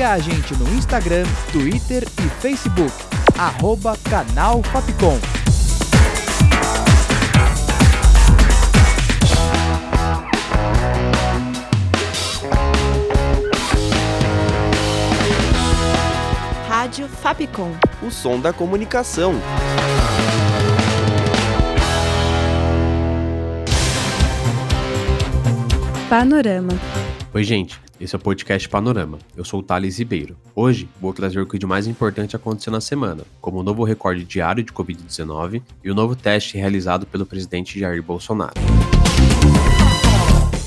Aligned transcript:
Siga 0.00 0.12
a 0.12 0.18
gente 0.18 0.56
no 0.56 0.66
Instagram, 0.72 1.26
Twitter 1.52 2.02
e 2.04 2.28
Facebook. 2.40 2.90
Arroba 3.36 3.98
Canal 4.08 4.62
Fapcom. 4.62 5.18
Rádio 16.66 17.06
Fapcom. 17.06 17.72
O 18.02 18.10
som 18.10 18.40
da 18.40 18.54
comunicação. 18.54 19.34
Panorama. 26.08 26.72
Oi, 27.34 27.44
gente. 27.44 27.89
Esse 28.00 28.16
é 28.16 28.18
o 28.18 28.20
podcast 28.20 28.66
Panorama. 28.66 29.18
Eu 29.36 29.44
sou 29.44 29.60
o 29.60 29.62
Thales 29.62 29.98
Ribeiro. 29.98 30.34
Hoje 30.56 30.88
vou 30.98 31.12
trazer 31.12 31.38
o 31.38 31.46
que 31.46 31.58
de 31.58 31.66
mais 31.66 31.86
importante 31.86 32.34
aconteceu 32.34 32.72
na 32.72 32.80
semana, 32.80 33.24
como 33.42 33.58
o 33.58 33.62
novo 33.62 33.84
recorde 33.84 34.24
diário 34.24 34.64
de 34.64 34.72
Covid-19 34.72 35.60
e 35.84 35.90
o 35.90 35.94
novo 35.94 36.16
teste 36.16 36.56
realizado 36.56 37.04
pelo 37.04 37.26
presidente 37.26 37.78
Jair 37.78 38.02
Bolsonaro. 38.02 38.54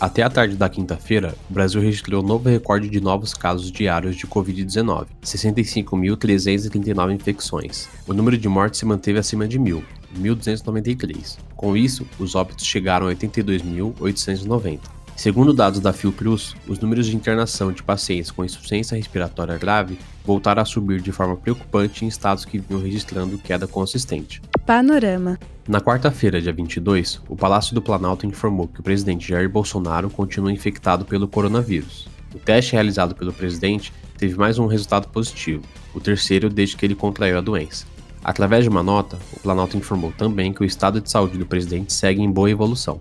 Até 0.00 0.22
a 0.22 0.30
tarde 0.30 0.56
da 0.56 0.70
quinta-feira, 0.70 1.34
o 1.50 1.52
Brasil 1.52 1.82
registrou 1.82 2.24
um 2.24 2.26
novo 2.26 2.48
recorde 2.48 2.88
de 2.88 2.98
novos 2.98 3.34
casos 3.34 3.70
diários 3.70 4.16
de 4.16 4.26
Covid-19, 4.26 5.08
65.339 5.22 7.14
infecções. 7.14 7.90
O 8.06 8.14
número 8.14 8.38
de 8.38 8.48
mortes 8.48 8.80
se 8.80 8.86
manteve 8.86 9.18
acima 9.18 9.46
de 9.46 9.58
1.000, 9.58 9.82
1.293. 10.18 11.36
Com 11.54 11.76
isso, 11.76 12.06
os 12.18 12.34
óbitos 12.34 12.64
chegaram 12.64 13.06
a 13.06 13.14
82.890. 13.14 14.97
Segundo 15.18 15.52
dados 15.52 15.80
da 15.80 15.92
Fiocruz, 15.92 16.54
os 16.68 16.78
números 16.78 17.06
de 17.06 17.16
internação 17.16 17.72
de 17.72 17.82
pacientes 17.82 18.30
com 18.30 18.44
insuficiência 18.44 18.96
respiratória 18.96 19.58
grave 19.58 19.98
voltaram 20.24 20.62
a 20.62 20.64
subir 20.64 21.00
de 21.00 21.10
forma 21.10 21.34
preocupante 21.34 22.04
em 22.04 22.08
estados 22.08 22.44
que 22.44 22.56
vinham 22.56 22.80
registrando 22.80 23.36
queda 23.36 23.66
consistente. 23.66 24.40
Panorama. 24.64 25.36
Na 25.66 25.80
quarta-feira, 25.80 26.40
dia 26.40 26.52
22, 26.52 27.20
o 27.28 27.34
Palácio 27.34 27.74
do 27.74 27.82
Planalto 27.82 28.26
informou 28.26 28.68
que 28.68 28.78
o 28.78 28.82
presidente 28.82 29.28
Jair 29.28 29.50
Bolsonaro 29.50 30.08
continua 30.08 30.52
infectado 30.52 31.04
pelo 31.04 31.26
coronavírus. 31.26 32.06
O 32.32 32.38
teste 32.38 32.74
realizado 32.74 33.16
pelo 33.16 33.32
presidente 33.32 33.92
teve 34.16 34.36
mais 34.36 34.56
um 34.56 34.68
resultado 34.68 35.08
positivo, 35.08 35.64
o 35.92 36.00
terceiro 36.00 36.48
desde 36.48 36.76
que 36.76 36.86
ele 36.86 36.94
contraiu 36.94 37.38
a 37.38 37.40
doença. 37.40 37.86
Através 38.22 38.62
de 38.62 38.70
uma 38.70 38.84
nota, 38.84 39.18
o 39.32 39.40
Planalto 39.40 39.76
informou 39.76 40.12
também 40.12 40.52
que 40.52 40.62
o 40.62 40.64
estado 40.64 41.00
de 41.00 41.10
saúde 41.10 41.36
do 41.36 41.44
presidente 41.44 41.92
segue 41.92 42.22
em 42.22 42.30
boa 42.30 42.48
evolução. 42.48 43.00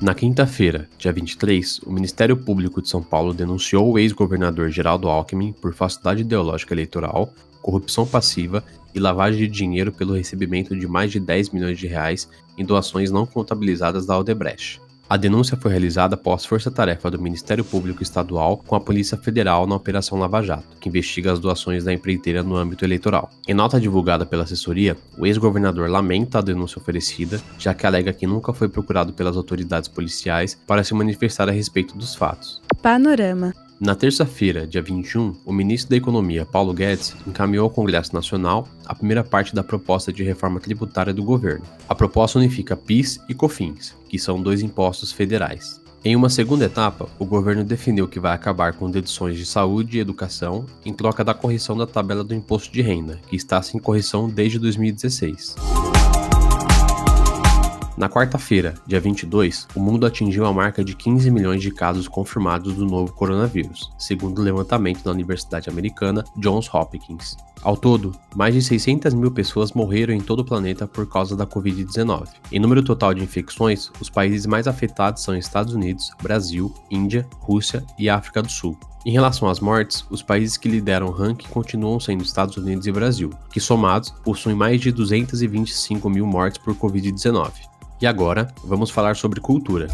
Na 0.00 0.14
quinta-feira, 0.14 0.88
dia 0.96 1.12
23, 1.12 1.80
o 1.80 1.92
Ministério 1.92 2.34
Público 2.34 2.80
de 2.80 2.88
São 2.88 3.02
Paulo 3.02 3.34
denunciou 3.34 3.92
o 3.92 3.98
ex-governador 3.98 4.70
Geraldo 4.70 5.10
Alckmin 5.10 5.52
por 5.52 5.74
falsidade 5.74 6.22
ideológica 6.22 6.72
eleitoral, 6.72 7.34
corrupção 7.60 8.06
passiva 8.06 8.64
e 8.94 8.98
lavagem 8.98 9.40
de 9.40 9.46
dinheiro 9.46 9.92
pelo 9.92 10.14
recebimento 10.14 10.74
de 10.74 10.88
mais 10.88 11.12
de 11.12 11.20
10 11.20 11.50
milhões 11.50 11.78
de 11.78 11.86
reais 11.86 12.26
em 12.56 12.64
doações 12.64 13.10
não 13.10 13.26
contabilizadas 13.26 14.06
da 14.06 14.14
Aldebrecht. 14.14 14.80
A 15.10 15.16
denúncia 15.16 15.56
foi 15.56 15.72
realizada 15.72 16.14
após 16.14 16.44
força-tarefa 16.44 17.10
do 17.10 17.20
Ministério 17.20 17.64
Público 17.64 18.00
Estadual 18.00 18.58
com 18.58 18.76
a 18.76 18.80
Polícia 18.80 19.18
Federal 19.18 19.66
na 19.66 19.74
Operação 19.74 20.16
Lava 20.16 20.40
Jato, 20.40 20.76
que 20.80 20.88
investiga 20.88 21.32
as 21.32 21.40
doações 21.40 21.82
da 21.82 21.92
empreiteira 21.92 22.44
no 22.44 22.54
âmbito 22.54 22.84
eleitoral. 22.84 23.28
Em 23.48 23.52
nota 23.52 23.80
divulgada 23.80 24.24
pela 24.24 24.44
assessoria, 24.44 24.96
o 25.18 25.26
ex-governador 25.26 25.90
lamenta 25.90 26.38
a 26.38 26.42
denúncia 26.42 26.78
oferecida, 26.78 27.40
já 27.58 27.74
que 27.74 27.84
alega 27.84 28.12
que 28.12 28.24
nunca 28.24 28.52
foi 28.52 28.68
procurado 28.68 29.12
pelas 29.12 29.36
autoridades 29.36 29.88
policiais 29.88 30.56
para 30.64 30.84
se 30.84 30.94
manifestar 30.94 31.48
a 31.48 31.52
respeito 31.52 31.98
dos 31.98 32.14
fatos. 32.14 32.62
Panorama. 32.80 33.52
Na 33.80 33.94
terça-feira, 33.94 34.66
dia 34.66 34.82
21, 34.82 35.36
o 35.42 35.50
ministro 35.50 35.88
da 35.88 35.96
Economia, 35.96 36.44
Paulo 36.44 36.74
Guedes, 36.74 37.16
encaminhou 37.26 37.64
ao 37.64 37.70
Congresso 37.70 38.14
Nacional 38.14 38.68
a 38.84 38.94
primeira 38.94 39.24
parte 39.24 39.54
da 39.54 39.64
proposta 39.64 40.12
de 40.12 40.22
reforma 40.22 40.60
tributária 40.60 41.14
do 41.14 41.24
governo. 41.24 41.64
A 41.88 41.94
proposta 41.94 42.38
unifica 42.38 42.76
PIS 42.76 43.18
e 43.26 43.32
COFINS, 43.32 43.96
que 44.06 44.18
são 44.18 44.42
dois 44.42 44.60
impostos 44.60 45.12
federais. 45.12 45.80
Em 46.04 46.14
uma 46.14 46.28
segunda 46.28 46.66
etapa, 46.66 47.08
o 47.18 47.24
governo 47.24 47.64
definiu 47.64 48.06
que 48.06 48.20
vai 48.20 48.34
acabar 48.34 48.74
com 48.74 48.90
deduções 48.90 49.38
de 49.38 49.46
saúde 49.46 49.96
e 49.96 50.00
educação 50.00 50.66
em 50.84 50.92
troca 50.92 51.24
da 51.24 51.32
correção 51.32 51.74
da 51.74 51.86
tabela 51.86 52.22
do 52.22 52.34
imposto 52.34 52.70
de 52.70 52.82
renda, 52.82 53.18
que 53.30 53.36
está 53.36 53.62
sem 53.62 53.80
correção 53.80 54.28
desde 54.28 54.58
2016. 54.58 55.56
Na 58.00 58.08
quarta-feira, 58.08 58.76
dia 58.86 58.98
22, 58.98 59.68
o 59.74 59.78
mundo 59.78 60.06
atingiu 60.06 60.46
a 60.46 60.52
marca 60.54 60.82
de 60.82 60.96
15 60.96 61.30
milhões 61.30 61.60
de 61.60 61.70
casos 61.70 62.08
confirmados 62.08 62.74
do 62.74 62.86
novo 62.86 63.12
coronavírus, 63.12 63.92
segundo 63.98 64.38
o 64.38 64.42
levantamento 64.42 65.04
da 65.04 65.10
Universidade 65.10 65.68
Americana 65.68 66.24
Johns 66.38 66.66
Hopkins. 66.72 67.36
Ao 67.62 67.76
todo, 67.76 68.12
mais 68.34 68.54
de 68.54 68.62
600 68.62 69.12
mil 69.12 69.30
pessoas 69.30 69.72
morreram 69.72 70.14
em 70.14 70.20
todo 70.22 70.40
o 70.40 70.44
planeta 70.46 70.86
por 70.86 71.06
causa 71.10 71.36
da 71.36 71.46
Covid-19. 71.46 72.26
Em 72.50 72.58
número 72.58 72.82
total 72.82 73.12
de 73.12 73.22
infecções, 73.22 73.90
os 74.00 74.08
países 74.08 74.46
mais 74.46 74.66
afetados 74.66 75.22
são 75.22 75.36
Estados 75.36 75.74
Unidos, 75.74 76.10
Brasil, 76.22 76.72
Índia, 76.90 77.28
Rússia 77.38 77.84
e 77.98 78.08
África 78.08 78.40
do 78.40 78.50
Sul. 78.50 78.78
Em 79.04 79.12
relação 79.12 79.46
às 79.46 79.60
mortes, 79.60 80.06
os 80.08 80.22
países 80.22 80.56
que 80.56 80.70
lideram 80.70 81.08
o 81.08 81.10
ranking 81.10 81.48
continuam 81.48 82.00
sendo 82.00 82.24
Estados 82.24 82.56
Unidos 82.56 82.86
e 82.86 82.92
Brasil, 82.92 83.28
que 83.52 83.60
somados 83.60 84.08
possuem 84.24 84.56
mais 84.56 84.80
de 84.80 84.90
225 84.90 86.08
mil 86.08 86.26
mortes 86.26 86.56
por 86.56 86.74
Covid-19. 86.74 87.69
E 88.00 88.06
agora, 88.06 88.48
vamos 88.64 88.90
falar 88.90 89.14
sobre 89.14 89.40
cultura. 89.40 89.86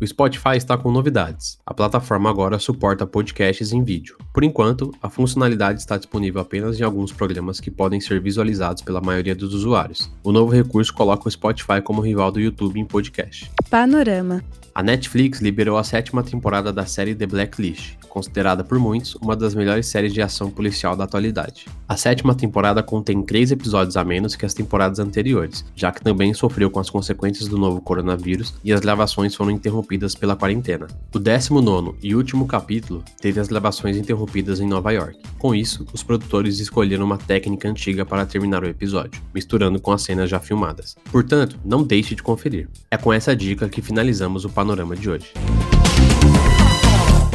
O 0.00 0.06
Spotify 0.06 0.56
está 0.56 0.78
com 0.78 0.90
novidades. 0.90 1.58
A 1.66 1.74
plataforma 1.74 2.30
agora 2.30 2.58
suporta 2.58 3.06
podcasts 3.06 3.72
em 3.72 3.84
vídeo. 3.84 4.16
Por 4.38 4.44
enquanto, 4.44 4.94
a 5.02 5.10
funcionalidade 5.10 5.80
está 5.80 5.96
disponível 5.96 6.40
apenas 6.40 6.78
em 6.78 6.84
alguns 6.84 7.10
programas 7.10 7.58
que 7.58 7.72
podem 7.72 8.00
ser 8.00 8.20
visualizados 8.20 8.82
pela 8.82 9.00
maioria 9.00 9.34
dos 9.34 9.52
usuários. 9.52 10.08
O 10.22 10.30
novo 10.30 10.52
recurso 10.52 10.94
coloca 10.94 11.26
o 11.26 11.30
Spotify 11.30 11.82
como 11.82 12.00
rival 12.00 12.30
do 12.30 12.38
YouTube 12.38 12.78
em 12.78 12.84
podcast. 12.84 13.50
Panorama. 13.68 14.40
A 14.78 14.80
Netflix 14.84 15.40
liberou 15.40 15.76
a 15.76 15.82
sétima 15.82 16.22
temporada 16.22 16.72
da 16.72 16.86
série 16.86 17.12
The 17.12 17.26
Blacklist, 17.26 17.96
considerada 18.08 18.62
por 18.62 18.78
muitos 18.78 19.16
uma 19.16 19.34
das 19.34 19.52
melhores 19.52 19.86
séries 19.86 20.14
de 20.14 20.22
ação 20.22 20.52
policial 20.52 20.94
da 20.94 21.02
atualidade. 21.02 21.66
A 21.88 21.96
sétima 21.96 22.32
temporada 22.32 22.80
contém 22.80 23.22
três 23.22 23.50
episódios 23.50 23.96
a 23.96 24.04
menos 24.04 24.36
que 24.36 24.46
as 24.46 24.54
temporadas 24.54 25.00
anteriores, 25.00 25.64
já 25.74 25.90
que 25.90 26.00
também 26.00 26.32
sofreu 26.32 26.70
com 26.70 26.78
as 26.78 26.90
consequências 26.90 27.48
do 27.48 27.58
novo 27.58 27.80
coronavírus 27.80 28.54
e 28.62 28.72
as 28.72 28.78
gravações 28.78 29.34
foram 29.34 29.50
interrompidas 29.50 30.14
pela 30.14 30.36
quarentena. 30.36 30.86
O 31.12 31.18
19 31.18 31.96
e 32.00 32.14
último 32.14 32.46
capítulo 32.46 33.02
teve 33.20 33.40
as 33.40 33.48
gravações 33.48 33.96
interrompidas 34.28 34.60
em 34.60 34.66
Nova 34.66 34.92
York. 34.92 35.18
Com 35.38 35.54
isso, 35.54 35.86
os 35.92 36.02
produtores 36.02 36.60
escolheram 36.60 37.04
uma 37.04 37.16
técnica 37.16 37.68
antiga 37.68 38.04
para 38.04 38.26
terminar 38.26 38.62
o 38.62 38.68
episódio, 38.68 39.22
misturando 39.34 39.80
com 39.80 39.92
as 39.92 40.02
cenas 40.02 40.28
já 40.28 40.38
filmadas. 40.38 40.96
Portanto, 41.10 41.58
não 41.64 41.82
deixe 41.82 42.14
de 42.14 42.22
conferir. 42.22 42.68
É 42.90 42.96
com 42.96 43.12
essa 43.12 43.34
dica 43.34 43.68
que 43.68 43.82
finalizamos 43.82 44.44
o 44.44 44.50
panorama 44.50 44.94
de 44.94 45.08
hoje. 45.08 45.32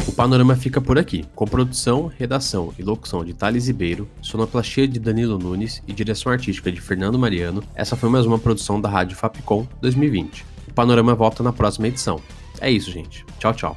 O 0.06 0.12
panorama 0.12 0.54
fica 0.54 0.80
por 0.80 0.96
aqui, 0.96 1.24
com 1.34 1.44
produção, 1.44 2.06
redação 2.06 2.72
e 2.78 2.82
locução 2.82 3.24
de 3.24 3.34
Thales 3.34 3.66
Ribeiro, 3.66 4.08
sonoplastia 4.22 4.86
de 4.86 5.00
Danilo 5.00 5.38
Nunes 5.38 5.82
e 5.88 5.92
direção 5.92 6.30
artística 6.30 6.70
de 6.70 6.80
Fernando 6.80 7.18
Mariano. 7.18 7.64
Essa 7.74 7.96
foi 7.96 8.08
mais 8.08 8.24
uma 8.24 8.38
produção 8.38 8.80
da 8.80 8.88
Rádio 8.88 9.16
Fapcom 9.16 9.66
2020. 9.80 10.44
O 10.68 10.72
panorama 10.74 11.14
volta 11.14 11.42
na 11.42 11.52
próxima 11.52 11.88
edição. 11.88 12.20
É 12.60 12.70
isso, 12.70 12.92
gente. 12.92 13.24
Tchau, 13.40 13.52
tchau. 13.54 13.76